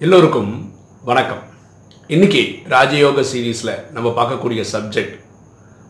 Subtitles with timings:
[0.00, 0.50] எல்லோருக்கும்
[1.02, 1.40] வணக்கம்.
[2.06, 5.16] இன்னைக்கு ராஜயோக சீரீஸில் நம்ம பார்க்கக்கூடிய சப்ஜெக்ட்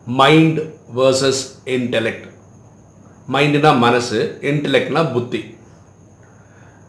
[0.06, 0.58] மைண்ட்
[0.96, 2.26] வேர்சஸ் இன்டெலெக்ட்
[3.32, 5.40] மைண்டுனா மனசு இன்டெலெக்ட்னா புத்தி.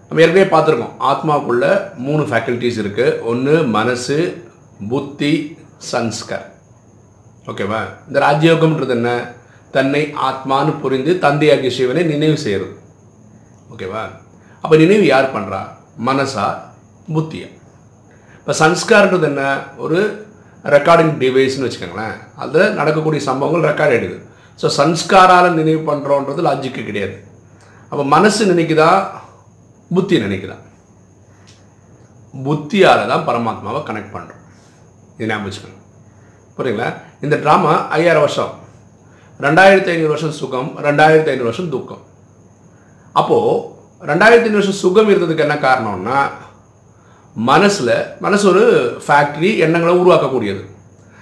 [0.09, 0.93] நம்ம ஏற்கனவே பார்த்துருக்கோம்.
[0.99, 1.65] ஆத்மாவுக்குள்ள
[2.05, 4.17] மூணு ஃபேக்கல்ட்டிஸ் இருக்குது ஒன்று மனசு
[4.89, 5.33] புத்தி
[5.91, 6.47] சன்ஸ்கர்
[7.45, 9.35] ஓகேவா இந்த ராஜயோகம்ன்றது என்ன?
[9.71, 12.73] தன்னை ஆத்மான்னு புரிந்து தந்தையாகிய சிவனை நினைவு செய்கிறது
[13.73, 14.05] ஓகேவா
[14.61, 15.61] அப்போ நினைவு யார் பண்ணுறா
[16.05, 16.47] மனசா
[17.15, 17.53] முத்தியம்.
[18.39, 19.43] இப்போ சன்ஸ்கார்ன்றது என்ன?
[19.83, 19.99] ஒரு
[20.75, 22.15] ரெக்கார்டிங் டிவைஸ்னு வச்சுக்கோங்களேன்.
[22.43, 24.17] அதில் நடக்கக்கூடிய சம்பவங்கள் ரெக்கார்ட் ஆகிடுது
[24.61, 27.15] ஸோ சன்ஸ்காரால் நினைவு பண்ணுறோன்றது லாஜிக்கு கிடையாது.
[27.91, 28.89] அப்போ மனசு நினைக்குதா?
[29.95, 30.57] புத்தி நினைக்குதா?
[32.47, 34.41] புத்தியால் தான் பரமாத்மாவை கனெக்ட் பண்ணுறோம்
[35.17, 35.77] இது ஞாபகம் வச்சுக்கோங்க
[36.57, 36.89] புரியுங்களா
[37.25, 38.51] இந்த ட்ராமா ஐயாயிரம் வருஷம்.
[39.45, 42.03] ரெண்டாயிரத்தி ஐநூறு வருஷம் சுகம் ரெண்டாயிரத்தி ஐநூறு வருஷம் துக்கம்.
[43.19, 43.55] அப்போது
[44.11, 46.17] ரெண்டாயிரத்தி ஐநூறு வருஷம் சுகம் இருந்ததுக்கு என்ன காரணம்னா
[47.35, 48.63] மனசில் மனசு ஒரு
[49.05, 50.61] ஃபேக்ட்ரி எண்ணங்களை உருவாக்கக்கூடியது.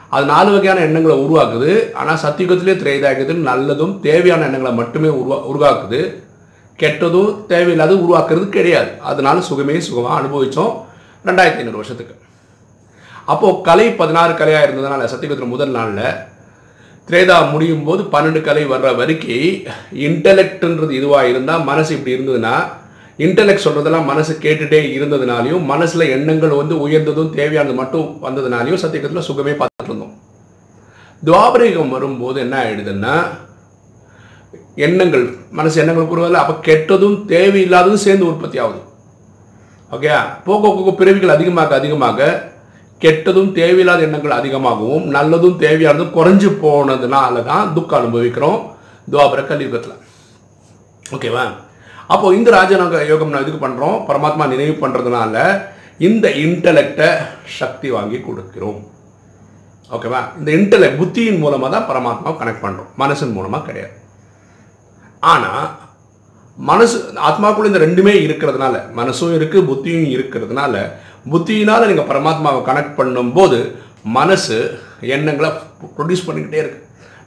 [0.10, 1.72] அது நாலு வகையான எண்ணங்களை உருவாக்குது.
[1.94, 6.02] ஆனால் சத்தியுகத்திலே திரைதாக்குது நல்லதும் தேவையான எண்ணங்களை மட்டுமே உருவா உருவாக்குது.
[6.80, 8.92] கெட்டதும் தேவையில்லாத உருவாக்குறது கிடையாது.
[9.02, 10.74] அதனால சுகமே சுகமாக அனுபவித்தோம்
[11.26, 12.16] ரெண்டாயிரத்தி ஐநூறு வருஷத்துக்கு.
[13.26, 16.20] அப்போது கலை பதினாறு கலையாக இருந்ததுனால சத்தியுகத்தில் முதல் நாளில்
[17.08, 19.64] திரேதா முடியும் போது பன்னெண்டு கலை வர்ற வரைக்கும்
[20.08, 22.56] இன்டலெக்ட்ன்றது இதுவாக இருந்தால் மனசு இப்படி இருந்ததுன்னா
[23.26, 29.92] இன்டலெக்ட் சொல்கிறதெல்லாம் மனசு கேட்டுட்டே இருந்ததுனாலையும் மனசில் எண்ணங்கள் வந்து உயர்ந்ததும் தேவையானது மட்டும் வந்ததுனாலையும் சத்தியகத்தில் சுகமே பார்த்துட்டு
[29.92, 30.16] இருந்தோம்.
[31.24, 33.16] துவாபரிகம் வரும்போது என்ன ஆயிடுதுன்னா
[34.88, 35.26] எண்ணங்கள்
[35.60, 38.82] மனசு எண்ணங்கள் கூறுவதில்லை அப்போ கெட்டதும் தேவையில்லாததும் சேர்ந்து உற்பத்தி ஆகுது.
[39.96, 40.12] ஓகே
[40.48, 42.30] போக போக பிறவிகள் அதிகமாக அதிகமாக
[43.02, 48.60] கெட்டதும் தேவையில்லாத எண்ணங்கள் அதிகமாகவும் நல்லதும் தேவையானதும் குறைஞ்சு போனதுனால தான் துக்கம் அனுபவிக்கிறோம்
[49.12, 49.98] துவாபர கலியுகத்தில்.
[51.16, 51.46] ஓகேவா
[52.14, 55.36] அப்போ இந்த ராஜநாக யோகம் நான் இதுக்கு பண்ணுறோம் பரமாத்மா நினைவு பண்ணுறதுனால
[56.08, 57.10] இந்த இன்டலெக்டை
[57.60, 58.80] சக்தி வாங்கி கொடுக்கிறோம்.
[59.96, 63.94] ஓகேவா இந்த இன்டலெக்ட் புத்தியின் மூலமாக தான் பரமாத்மாவை கனெக்ட் பண்ணுறோம் மனசின் மூலமாக கிடையாது.
[65.34, 65.66] ஆனால்
[66.58, 70.76] மனசு ஆத்மாக்குள்ள இந்த ரெண்டுமே இருக்கிறதுனால மனசும் இருக்குது புத்தியும் இருக்கிறதுனால
[71.34, 73.60] புத்தியினால் நீங்கள் பரமாத்மாவை கனெக்ட் பண்ணும்போது
[74.18, 74.58] மனசு
[75.16, 75.50] எண்ணங்களை
[75.98, 76.80] ப்ரொடியூஸ் பண்ணிக்கிட்டே இருக்கு.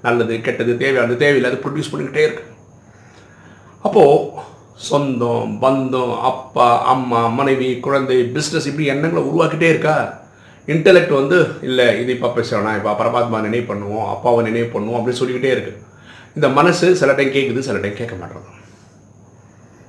[0.06, 2.44] நல்லது கெட்டது தேவையானது தேவையில்லாது ப்ரொடியூஸ் பண்ணிக்கிட்டே இருக்கு.
[3.86, 4.48] அப்போது
[4.88, 9.96] சொந்தம் பந்தம் அப்பா அம்மா மனைவி குழந்தை பிஸ்னஸ் இப்படி எண்ணங்களை உருவாக்கிட்டே இருக்கா?
[10.66, 14.06] இன்டெலெக்ட் வந்து இல்லை இது இப்போ பேசுகிறோம் இப்போ பரமாத்மா நினைவு பண்ணுவோம்.
[14.14, 14.98] அப்பாவை நினைவு பண்ணுவோம்.
[14.98, 15.72] அப்படின்னு சொல்லிக்கிட்டே இருக்கு.
[16.34, 18.58] இந்த மனசு சில டைம் கேட்குது சில டைம் கேட்க மாட்டேறது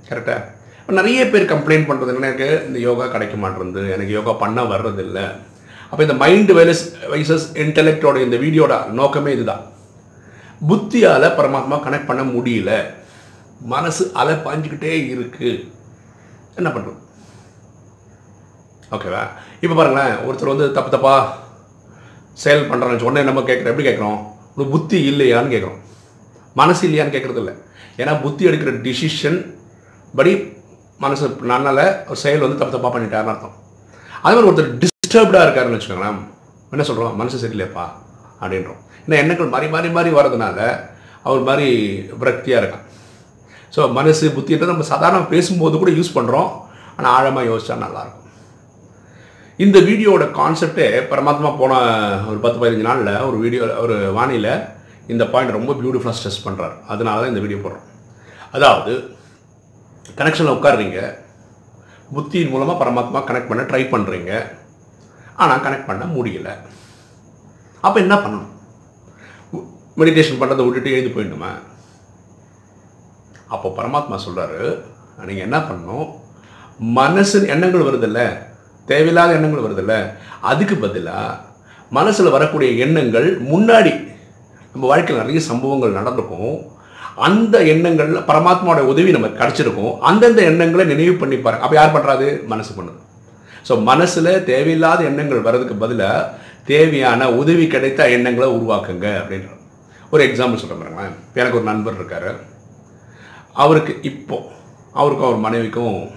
[0.10, 5.20] கரெக்டாக நிறைய பேர் கம்ப்ளைண்ட் பண்ணுறது எனக்கு இந்த யோகா கிடைக்க மாட்டேறது எனக்கு யோகா பண்ண வர்றதில்ல.
[5.90, 9.64] அப்போ இந்த மைண்டு வைலஸ் வைசஸ் இன்டலெக்டோட இந்த வீடியோட நோக்கமே இதுதான்.
[10.70, 12.72] புத்தியால் பரமாத்மா கனெக்ட் பண்ண முடியல.
[13.74, 15.50] மனசு அலை பாஞ்சிக்கிட்டே இருக்கு.
[16.60, 17.00] என்ன பண்ணுறது
[18.96, 19.22] ஓகேவா
[19.64, 21.14] இப்போ பாருங்களேன் ஒருத்தர் வந்து தப்பு தப்பா
[22.44, 24.20] செயல் பண்ணுறான்னு உடனே நம்ம கேட்குறோம் எப்படி கேட்குறோம்
[24.56, 25.80] ஒரு புத்தி இல்லையான்னு கேட்குறோம்
[26.60, 27.54] மனசு இல்லையான்னு கேட்குறது இல்லை.
[28.02, 29.40] ஏன்னா புத்தி எடுக்கிற டிசிஷன்
[30.18, 30.34] படி
[31.04, 31.80] மனசு நன்னால
[32.10, 33.56] ஒரு செயல் வந்து தப்பு தப்பாக பண்ணிட்டாருன்னு அர்த்தம்.
[34.24, 36.20] அதே மாதிரி ஒருத்தர் டிஸ்டர்ப்டாக இருக்காருன்னு வச்சுக்கோங்களேன்
[36.74, 37.86] என்ன சொல்கிறோம் மனசு சரியில்லையப்பா
[38.42, 38.82] அப்படின்றோம்.
[39.06, 40.60] ஏன்னா எண்ணங்கள் மாறி மாறி மாறி வர்றதுனால
[41.28, 41.68] அவர் மாதிரி
[42.22, 42.86] விரக்தியாக இருக்கான்.
[43.76, 46.50] ஸோ மனசு புத்தின்றது நம்ம சாதாரண பேசும்போது கூட யூஸ் பண்ணுறோம்
[46.98, 48.20] ஆனால் ஆழமாக யோசிச்சா நல்லாயிருக்கும்
[49.64, 51.74] இந்த வீடியோட கான்செப்டே பரமாத்மா போன
[52.32, 54.52] ஒரு பத்து பதினஞ்சு நாளில் ஒரு வீடியோ ஒரு வானியில்
[55.14, 57.88] இந்த பாயிண்ட் ரொம்ப பியூட்டிஃபுல்லாக ஸ்ட்ரெஸ் பண்ணுறாரு அதனால தான் இந்த வீடியோ போடுறோம்.
[58.56, 58.94] அதாவது
[60.20, 61.00] கனெக்ஷனில் உட்காடுறீங்க
[62.16, 64.32] புத்தியின் மூலமாக பரமாத்மா கனெக்ட் பண்ண ட்ரை பண்ணுறீங்க
[65.42, 66.50] ஆனால் கனெக்ட் பண்ண முடியல.
[67.86, 68.50] அப்போ என்ன பண்ணணும்?
[70.02, 71.52] மெடிடேஷன் பண்ணுறதை விட்டுட்டு எழுந்து போயிடணுமா?
[73.54, 74.62] அப்போ பரமாத்மா சொல்கிறாரு
[75.28, 76.08] நீங்கள் என்ன பண்ணணும்?
[77.00, 78.22] மனசு எண்ணங்கள் வருதில்ல?
[78.92, 79.96] தேவையில்லாத எண்ணங்கள் வருதில்ல?
[80.52, 81.40] அதுக்கு பதிலாக
[81.98, 83.94] மனசில் வரக்கூடிய எண்ணங்கள் முன்னாடி
[84.74, 86.54] நம்ம வாழ்க்கையில் நிறைய சம்பவங்கள் நடந்திருக்கும்.
[87.28, 89.94] அந்த எண்ணங்களில் பரமாத்மாவோட உதவி நமக்கு கிடச்சிருக்கும்.
[90.10, 91.58] அந்தந்த எண்ணங்களை நினைவு பண்ணி பாரு.
[91.64, 93.00] அப்போ யார் பண்ணுறாது மனசு பண்ணுது.
[93.68, 96.30] ஸோ மனசில் தேவையில்லாத எண்ணங்கள் வர்றதுக்கு பதிலாக
[96.72, 99.52] தேவையான உதவி கிடைத்த எண்ணங்களை உருவாக்குங்க அப்படின்ற
[100.14, 101.14] ஒரு எக்ஸாம்பிள் சொல்கிறேன் பாருங்களேன்.
[101.40, 102.32] எனக்கு ஒரு நண்பர் இருக்கார்.
[103.54, 104.52] அவருக்கு இப்போ
[104.94, 106.12] அவருக்கும் அவர் மனைவிக்கும்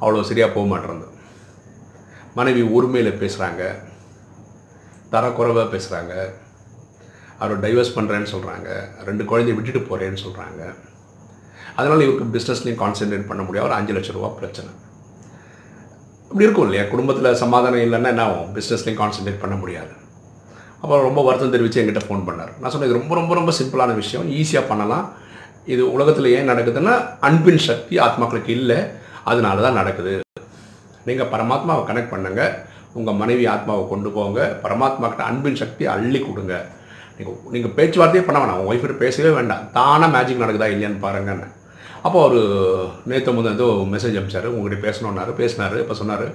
[0.00, 1.06] அவ்வளோ சரியாக போக மாட்டேறது
[2.34, 3.62] மனைவி உரிமையில் பேசுகிறாங்க
[5.10, 6.32] தரக்குறைவாக பேசுகிறாங்க
[7.38, 8.68] அவர் டைவர்ஸ் பண்ணுறேன்னு சொல்கிறாங்க
[9.04, 10.74] ரெண்டு குழந்தைய விட்டுட்டு போகிறேன்னு சொல்கிறாங்க
[11.76, 14.70] அதனால் இவருக்கு பிஸ்னஸ்லேயும் கான்சென்ட்ரேட் பண்ண முடியாது ஒரு அஞ்சு லட்ச ரூபா பிரச்சனை.
[16.22, 16.84] இப்படி இருக்கும் இல்லையா?
[16.90, 18.54] குடும்பத்தில் சமாதானம் இல்லைன்னா என்ன ஆகும்?
[18.54, 19.92] பிஸ்னஸ்லேயும் கான்சென்ட்ரேட் பண்ண முடியாது.
[20.80, 22.52] அப்புறம் ரொம்ப வருத்தம் தெரிவித்து என்கிட்ட ஃபோன் பண்ணார்.
[22.60, 24.30] நான் சொன்னேன் இது ரொம்ப ரொம்ப ரொம்ப சிம்பிளான விஷயம்.
[24.30, 25.12] ஈஸியாக பண்ணலாம்.
[25.72, 26.94] இது உலகத்தில் ஏன் நடக்குதுன்னா
[27.28, 28.78] அன்பின் சக்தி ஆத்மாக்களுக்கு இல்லை.
[29.30, 30.14] அதனால தான் நடக்குது.
[31.08, 32.42] நீங்கள் பரமாத்மாவை கனெக்ட் பண்ணுங்க.
[32.98, 34.40] உங்கள் மனைவி ஆத்மாவை கொண்டு போங்க.
[34.64, 36.54] பரமாத்மா கிட்ட அன்பின் சக்தியை அள்ளி கொடுங்க.
[37.18, 38.58] நீங்கள் நீங்கள் பேச்சுவார்த்தையே பண்ண வேணாம்.
[38.60, 39.62] உங்கள் ஒய்ஃப்கிட்ட பேசவே வேண்டாம்.
[39.76, 41.48] தானாக மேஜிக் நடக்குதா இல்லையான்னு பாருங்கன்னு.
[42.06, 42.40] அப்போ அவர்
[43.10, 44.48] நேற்று முதல் ஏதோ மெசேஜ் அனுப்பிச்சார்.
[44.54, 45.76] உங்கள்கிட்ட பேசணுன்னாரு பேசினார்.
[45.82, 46.26] இப்போ சொன்னார்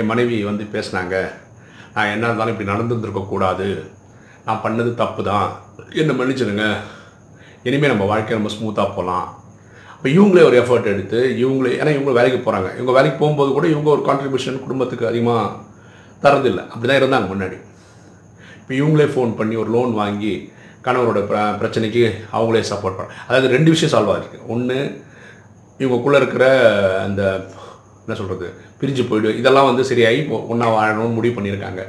[0.00, 1.14] என் மனைவி வந்து பேசினாங்க.
[1.94, 3.68] நான் என்ன இருந்தாலும் இப்படி நடந்துருந்துருக்கக்கூடாது
[4.46, 5.48] நான் பண்ணது தப்பு தான்
[6.00, 6.66] என்னை மன்னிச்சிடுங்க.
[7.64, 9.28] இனிமேல் நம்ம வாழ்க்கை நம்ம ஸ்மூத்தாக போகலாம்
[9.96, 13.88] இப்போ இவங்களே ஒரு எஃபர்ட் எடுத்து இவங்களே ஏன்னா இவங்க வேலைக்கு போகிறாங்க இவங்க வேலைக்கு போகும்போது கூட இவங்க
[13.90, 15.44] ஒரு கான்ட்ரிபியூஷன் குடும்பத்துக்கு அதிகமாக
[16.22, 17.56] தரதில்லை அப்படி தான் இருந்தாங்க முன்னாடி.
[18.60, 20.34] இப்போ இவங்களே ஃபோன் பண்ணி ஒரு லோன் வாங்கி
[20.82, 22.02] கணவரோட பிர பிரச்சனைக்கு
[22.32, 24.78] அவங்களே சப்போர்ட் பண்ணுறாங்க அதாவது ரெண்டு விஷயம் சால்வ் ஆகிருக்கு ஒன்று
[25.80, 26.44] இவங்கக்குள்ளே இருக்கிற
[27.02, 27.22] அந்த
[28.04, 28.46] என்ன சொல்கிறது
[28.80, 30.20] பிரிஞ்சு போயிடு இதெல்லாம் வந்து சரியாகி
[30.52, 31.82] ஒன்றா வாழணும்னு முடிவு பண்ணியிருக்காங்க.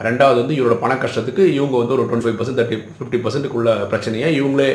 [0.00, 4.28] ரெண்டாவது வந்து இவரோட பண கஷ்டத்துக்கு இவங்க வந்து ஒரு twenty five percent thirty fifty பர்சன்ட்டுக்குள்ள பிரச்சனையை
[4.40, 4.70] இவங்களே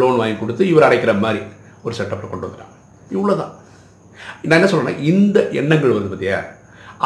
[0.00, 1.42] லோன் வாங்கி கொடுத்து இவர் அடைக்கிற மாதிரி
[1.84, 2.74] ஒரு செட்டப்பில் கொண்டு வந்துடுறாங்க
[3.16, 3.52] இவ்வளோ தான்
[4.48, 6.38] நான் என்ன சொல்கிறேன்னா இந்த எண்ணங்கள் வருது பார்த்தியா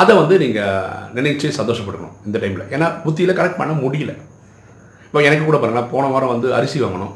[0.00, 4.12] அதை வந்து நீங்கள் நினைச்சு சந்தோஷப்படணும் இந்த டைமில் ஏன்னா புத்தியில் கரெக்ட் பண்ண முடியல.
[5.06, 7.12] இப்போ எனக்கு கூட பாருங்கள் போன வாரம் வந்து அரிசி வாங்கணும்.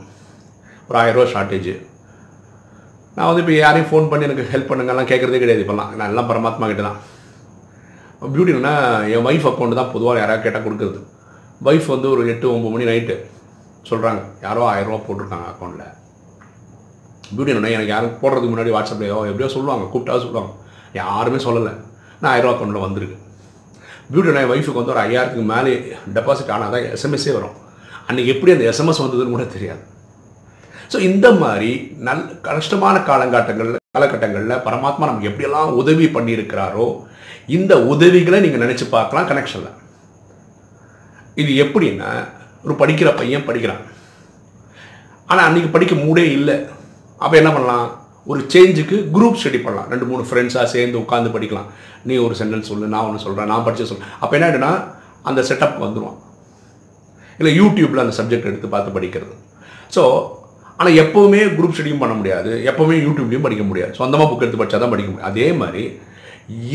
[0.89, 1.73] ஒரு ஆயிரரூவா ஷார்ட்டேஜ்
[3.17, 5.91] நான் வந்து இப்போ யாரையும் ஃபோன் பண்ணி எனக்கு ஹெல்ப் பண்ணுங்கலாம் கேட்குறதே கிடையாது இப்போல்லாம்.
[5.99, 6.99] நான் எல்லாம் பரமாத்மா கிட்ட தான்.
[8.35, 8.53] பியூட்டி
[9.15, 11.01] என் ஒய்ஃப் அக்கௌண்ட் தான் பொதுவாக யாராவது கேட்டால் கொடுக்குறது.
[11.69, 13.17] ஒய்ஃப் வந்து ஒரு எட்டு ஒம்பது மணி நைட்டு
[13.89, 15.91] சொல்கிறாங்க யாரோ ஆயிரரூவா போட்டிருக்காங்க அக்கௌண்ட்டில்
[17.35, 20.51] பியூட்டி என்ன எனக்கு யாரும் போடுறதுக்கு முன்னாடி வாட்ஸ்அப்லையோ எப்படியோ சொல்லுவாங்க கூப்பிட்டா சொல்லுவாங்க.
[21.03, 21.73] யாருமே சொல்லலை.
[22.21, 23.17] நான் ஆயிரரூவா அக்கௌண்ட்டில் வந்திருக்கு.
[24.11, 25.73] பியூட்டி என் ஒய்ஃபுக்கு வந்து ஒரு ஐயாயிரத்துக்கு மேலே
[26.17, 27.57] டெபாசிட் ஆனால் தான் எஸ்எம்எஸ்ஸே வரும்.
[28.09, 29.83] அன்றைக்கி எப்படி அந்த எஸ்எம்எஸ் வந்ததுன்னு கூட தெரியாது.
[30.93, 31.71] ஸோ இந்த மாதிரி
[32.09, 36.87] நல் கஷ்டமான காலங்காட்டங்களில் காலகட்டங்களில் பரமாத்மா நமக்கு எப்படியெல்லாம் உதவி பண்ணியிருக்கிறாரோ
[37.57, 39.79] இந்த உதவிகளை நீங்கள் நினச்சி பார்க்கலாம் கனெக்ஷனில்
[41.43, 42.11] இது எப்படின்னா
[42.65, 43.83] ஒரு படிக்கிற பையன் படிக்கிறான்.
[45.31, 46.57] ஆனால் அன்றைக்கி படிக்க மூடே இல்லை.
[47.25, 47.87] அப்போ என்ன பண்ணலாம்?
[48.31, 49.89] ஒரு சேஞ்சுக்கு குரூப் ஸ்டடி பண்ணலாம்.
[49.93, 51.71] ரெண்டு மூணு ஃப்ரெண்ட்ஸாக சேர்ந்து உட்காந்து படிக்கலாம்.
[52.09, 54.71] நீ ஒரு சென்டென்ஸ் சொல்லு நான் ஒன்று சொல்கிறேன் நான் படித்து சொல்கிறேன் அப்போ என்ன ஆகிடுனா
[55.31, 56.19] அந்த செட்டப் வந்துடுவான்
[57.41, 59.35] இல்லை யூடியூப்பில் அந்த சப்ஜெக்ட் எடுத்து பார்த்து படிக்கிறது.
[59.97, 60.03] ஸோ
[60.79, 62.53] ஆனால் எப்போவுமே குரூப் ஸ்டடியும் பண்ண முடியாது.
[62.71, 63.93] எப்போவுமே யூடியூப்லேயும் படிக்க முடியாது.
[64.01, 65.29] சொந்தமாக புக் எடுத்து படித்தா தான் படிக்க முடியும்.
[65.33, 65.85] அதே மாதிரி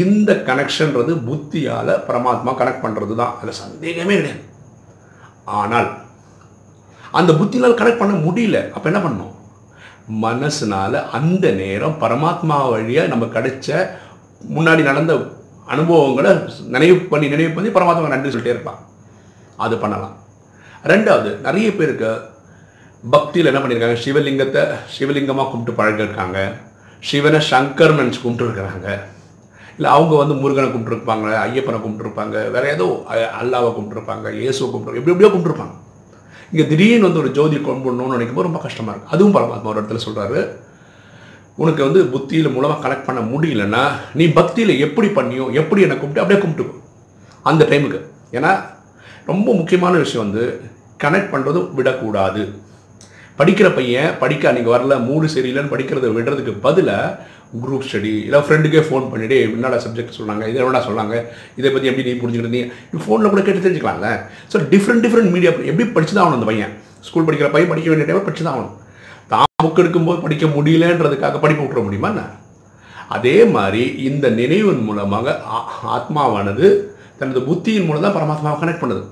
[0.03, 4.43] இந்த கனெக்ஷன்றது புத்தியால் பரமாத்மா கனெக்ட் பண்ணுறது தான் அதில் சந்தேகமே கிடையாது.
[5.59, 5.89] ஆனால்
[7.19, 8.57] அந்த புத்தினால் கனெக்ட் பண்ண முடியல.
[8.75, 9.33] அப்போ என்ன பண்ணோம்
[10.25, 13.77] மனசுனால அந்த நேரம் பரமாத்மா வழியாக நம்ம கிடைச்ச
[14.55, 15.13] முன்னாடி நடந்த
[15.73, 16.31] அனுபவங்களை
[16.75, 18.81] நினைவு பண்ணி நினைவு பண்ணி பரமாத்மா நன்றி சொல்லிட்டே இருப்பான்.
[19.65, 20.15] அது பண்ணலாம்.
[20.91, 22.11] ரெண்டாவது நிறைய பேருக்கு
[23.03, 24.63] பக்தியில் என்ன பண்ணியிருக்காங்க சிவலிங்கத்தை
[24.95, 26.39] சிவலிங்கமாக கும்பிட்டு பழகிருக்காங்க
[27.09, 28.91] சிவனை சங்கர்மன்ஸ் கும்பிட்டு கும்பிட்டுருக்குறாங்க
[29.77, 32.85] இல்லை அவங்க வந்து முருகனை கும்பிட்டுருப்பாங்க ஐயப்பனை கும்பிட்டுருப்பாங்க வேறு ஏதோ
[33.41, 35.75] அல்லாவை கும்பிட்டுருப்பாங்க இயேசுவை கும்பிட்டு எப்படி எப்படியோ கும்பிட்டுருப்பாங்க.
[36.51, 40.01] இங்கே திடீர்னு வந்து ஒரு ஜோதி கும்பிடணும்னு நினைக்கும் போது ரொம்ப கஷ்டமாக இருக்குது அதுவும் பரமாத்மா ஒரு இடத்துல
[40.07, 40.41] சொல்கிறாரு
[41.61, 43.83] உனக்கு வந்து புத்தியில் மூலமாக கனெக்ட் பண்ண முடியலன்னா
[44.19, 46.75] நீ பக்தியில் எப்படி பண்ணியோ எப்படி என்னை கும்பிட்டு அப்படியே கும்பிட்டுக்கோ.
[47.49, 47.99] அந்த டைமுக்கு
[48.37, 48.51] ஏன்னா
[49.31, 50.43] ரொம்ப முக்கியமான விஷயம் வந்து
[51.03, 52.43] கனெக்ட் பண்ணுறதும் விடக்கூடாது.
[53.37, 57.17] படிக்கிற பையன் படிக்க அன்றைக்கி வரல மூடு சரியில்லைன்னு படிக்கிறத விடுறதுக்கு பதிலாக
[57.61, 61.15] குரூப் ஸ்டடி இல்லை ஃப்ரெண்டுக்கே ஃபோன் பண்ணிட்டு என்னடா சப்ஜெக்ட் சொன்னாங்க இதை என்னடா சொன்னாங்க
[61.55, 64.09] இதை பற்றி எப்படி நீ புரிஞ்சுக்கிட்டு நீ ஃபோனில் கூட கேட்டு தெரிஞ்சுக்கலாம்ல.
[64.53, 66.73] ஸோ டிஃப்ரெண்ட் டிஃப்ரெண்ட் மீடியா எப்படி படிச்சு தான் ஆகணும் அந்த பையன்?
[67.01, 68.75] ஸ்கூல் படிக்கிற பையன் படிக்க வேண்டிய டைம் படிச்சு தான் ஆகணும்.
[69.27, 72.23] தான் புக் எடுக்கும்போது படிக்க முடியலன்றதுக்காக படிப்பு விட்டுற முடியுமா என்ன?
[73.09, 76.65] அதே மாதிரி இந்த நினைவின் மூலமாக ஆ- ஆத்மாவானது
[77.17, 79.03] தனது புத்தியின் மூலம் தான் பரமாத்மாவை கனெக்ட் பண்ணுது.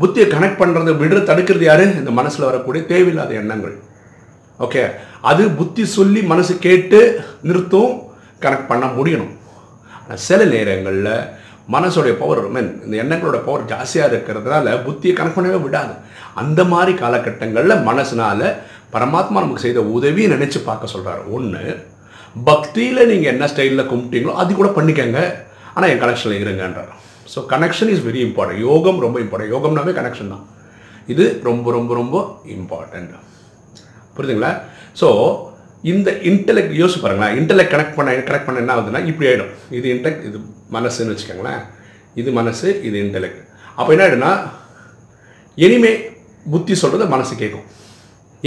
[0.00, 1.84] புத்தியை கனெக்ட் பண்ணுறது விடுற தடுக்கிறது யாரு?
[2.00, 3.76] இந்த மனசில் வரக்கூடிய தேவையில்லாத எண்ணங்கள்.
[4.66, 4.82] ஓகே
[5.30, 7.00] அது புத்தி சொல்லி மனசு கேட்டு
[7.48, 7.92] நிறுத்தும்
[8.44, 9.32] கனெக்ட் பண்ண முடியணும்.
[10.00, 11.14] ஆனால் சில நேரங்களில்
[11.74, 15.94] மனசோடைய பவர் மீன் இந்த எண்ணங்களோட பவர் ஜாஸ்தியாக இருக்கிறதுனால புத்தியை கனெக்ட் பண்ணவே விடாது.
[16.42, 18.50] அந்த மாதிரி காலகட்டங்களில் மனசுனால
[18.94, 21.64] பரமாத்மா நமக்கு செய்த உதவியை நினச்சி பார்க்க சொல்கிறாரு ஒன்று
[22.48, 25.20] பக்தியில் நீங்கள் என்ன ஸ்டைலில் கும்பிட்டீங்களோ அது கூட பண்ணிக்கங்க.
[25.74, 26.92] ஆனால் என் கனெக்ஷனில் இருங்கன்றார்.
[27.32, 30.44] So connection is very important யோகம் ரொம்ப இம்பார்ட்டன்ட் யோகம்னாவே கனெக்ஷன் தான்.
[31.12, 32.16] இது ரொம்ப ரொம்ப ரொம்ப
[32.56, 33.12] இம்பார்ட்டண்ட்
[34.16, 34.52] புரியுதுங்களா?
[35.00, 35.08] ஸோ
[35.92, 37.34] இந்த இன்டெலெக்ட் யோசிச்சு பாருங்களேன்.
[37.40, 40.38] இன்டெலெக்ட் கனெக்ட் பண்ண கனெக்ட் பண்ண என்ன ஆகுதுன்னா இப்படி ஆகிடும் இது இன்டெக்ட் இது
[40.76, 41.60] மனசுன்னு வச்சுக்கோங்களேன்.
[42.20, 43.42] இது மனசு இது இன்டெலெக்ட்
[43.78, 44.32] அப்போ என்ன ஆகிடும்னா
[45.64, 45.92] இனிமே
[46.52, 47.66] புத்தி சொல்கிறத மனசு கேட்கும்.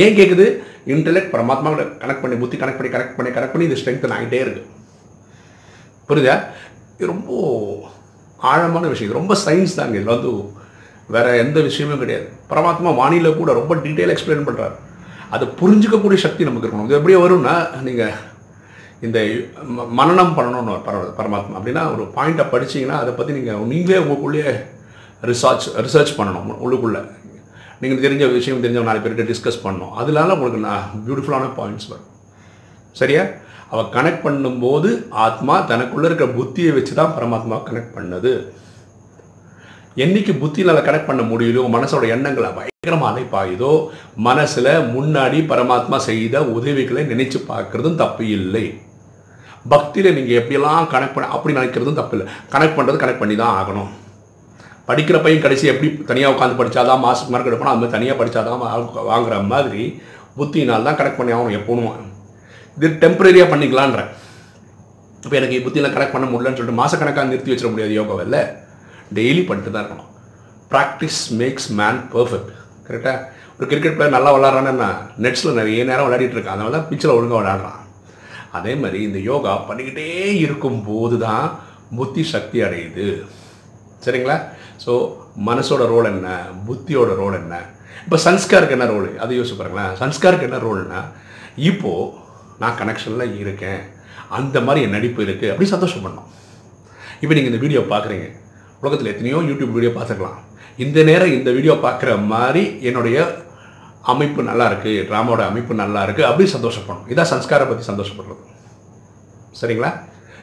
[0.04, 0.46] ஏன் கேட்குது
[0.94, 4.68] இன்டெலெக்ட் பரமாத்மாவோட கனெக்ட் பண்ணி புத்தி கனெக்ட் பண்ணி கனெக்ட் பண்ணி கனெக்ட் பண்ணி இது ஸ்ட்ரென்த் ஆகிட்டே இருக்குது
[6.10, 6.36] புரியுதா?
[7.12, 7.32] ரொம்ப
[8.42, 9.12] ஆழமான விஷயம்.
[9.12, 10.52] இது ரொம்ப சயின்ஸ் தாங்க இதில் வந்து
[11.08, 12.30] வேறு எந்த விஷயமும் கிடையாது.
[12.50, 14.72] பரமாத்மா வானிலை கூட ரொம்ப டீட்டெயில் எக்ஸ்பிளைன் பண்ணுறாரு
[15.30, 16.86] அதை புரிஞ்சுக்கக்கூடிய சக்தி நமக்கு இருக்கணும்.
[16.86, 18.12] இது எப்படி வரும்னா நீங்கள்
[19.02, 19.88] இந்த ம-
[20.38, 24.66] பண்ணணும்னு ஒரு பர பரமாத்மா அப்படின்னா ஒரு பாயிண்ட்டை படிச்சீங்கன்னா அதை பற்றி நீங்கள் நீங்களே உங்களுக்குள்ளேயே
[25.22, 27.12] ரிசர்ச் ரிசர்ச் பண்ணணும் உள்ளுக்குள்ளே.
[27.82, 29.92] நீங்கள் தெரிஞ்ச விஷயம் தெரிஞ்ச நாலு பேர்கிட்ட டிஸ்கஸ் பண்ணணும்.
[29.92, 32.10] அதனால உங்களுக்கு நான் பியூட்டிஃபுல்லான பாயிண்ட்ஸ் வரும்.
[32.92, 33.24] சரியா?
[33.72, 34.90] அவள் கனெக்ட் பண்ணும்போது
[35.26, 38.34] ஆத்மா தனக்குள்ள இருக்கிற புத்தியை வச்சு தான் பரமாத்மா கனெக்ட் பண்ணது.
[40.04, 43.72] என்னைக்கு புத்தினால கனெக்ட் பண்ண முடியலையோ மனசோட எண்ணங்களை பயங்கரமாக அலைப்பாயுதோ
[44.28, 48.66] மனசில் முன்னாடி பரமாத்மா செய்த உதவிகளை நினைச்சு பார்க்கறதும் தப்பு இல்லை.
[49.72, 52.28] பக்தியில் நீங்கள் எப்படியெல்லாம் கனெக்ட் பண்ண அப்படி நினைக்கிறதும் தப்பு இல்லை.
[52.54, 53.92] கனெக்ட் பண்ணுறது கனெக்ட் பண்ணி தான் ஆகணும்.
[54.88, 58.64] படிக்கிற பையன் கடைசி எப்படி தனியாக உட்காந்து படித்தாதான் மாஸ்க் மார்க் எடுப்பணும் அது மாதிரி தனியாக படித்தாதான்
[59.12, 59.84] வாங்குற மாதிரி
[60.40, 62.10] புத்தினால் தான் கனெக்ட் பண்ணி ஆகணும் எப்போவும்.
[62.78, 64.02] இது டெம்பரரியாக பண்ணிக்கலான்ற
[65.24, 68.40] இப்போ எனக்கு புத்தியில் கனெக்ட் பண்ண முடியலன்னு சொல்லிட்டு மாதக்கணக்காக நிறுத்தி வச்சிட முடியாது யோகாவில்
[69.18, 70.10] டெய்லி பண்ணிட்டு தான் இருக்கணும்
[70.72, 72.52] ப்ராக்டிஸ் மேக்ஸ் மேன் பர்ஃபெக்ட்
[72.88, 73.18] கரெக்டாக
[73.58, 74.88] ஒரு கிரிக்கெட் பிளேயர் நல்லா விளாட்றான்னு
[75.24, 76.56] நெட்ஸில் நிறைய நேரம் விளையாடிட்டு இருக்கான்.
[76.58, 77.82] அதனால தான் பிச்சில் ஒழுங்காக விளையாடுறான்.
[78.58, 80.08] அதே மாதிரி இந்த யோகா பண்ணிக்கிட்டே
[80.46, 81.46] இருக்கும்போது தான்
[81.98, 83.08] புத்தி சக்தி அடையுது.
[84.06, 84.38] சரிங்களா?
[84.86, 84.94] ஸோ
[85.50, 86.30] மனசோட ரோல் என்ன?
[86.68, 87.56] புத்தியோட ரோல் என்ன?
[88.06, 89.94] இப்போ சன்ஸ்காருக்கு என்ன ரோல் அதை யோசிச்சு பாருங்களேன்.
[90.02, 91.02] சன்ஸ்காருக்கு என்ன ரோல்னா
[91.70, 92.10] இப்போது
[92.62, 93.82] நான் கனெக்ஷனில் இருக்கேன்.
[94.38, 96.28] அந்த மாதிரி என் நடிப்பு இருக்குது அப்படி சந்தோஷம் பண்ணோம்.
[97.24, 98.28] இப்போ நீங்கள் இந்த வீடியோ பார்க்குறீங்க.
[98.84, 100.40] உலகத்தில் எத்தனையோ யூடியூப் வீடியோ பார்த்துக்கலாம்
[100.84, 103.18] இந்த நேரம் இந்த வீடியோ பார்க்குற மாதிரி என்னுடைய
[104.12, 108.42] அமைப்பு நல்லா இருக்குது ட்ராமாவோட அமைப்பு நல்லா இருக்குது அப்படி சந்தோஷப்படணும் இதான் சன்ஸ்காரை பற்றி சந்தோஷப்படுறது.
[109.60, 109.90] சரிங்களா?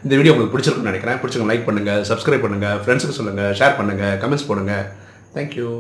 [0.05, 1.19] இந்த வீடியோ உங்களுக்கு பிடிச்சிருக்குன்னு நினைக்கிறேன்.
[1.23, 4.75] பிடிச்சிருங்க லைக் பண்ணுங்கள் சப்ஸ்கிரைப் பண்ணுங்கள் ஃப்ரெண்ட்ஸுக்கு சொல்லுங்கள் ஷேர் பண்ணுங்கள் கமெண்ட்ஸ் போடுங்க.
[5.37, 5.71] தேங்க்யூ